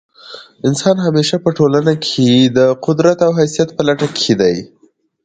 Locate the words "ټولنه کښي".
1.57-2.31